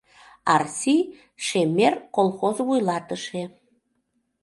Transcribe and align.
Арси, 0.53 0.97
«Шемер» 1.45 1.93
колхоз 2.15 2.55
вуйлатыше. 2.65 3.43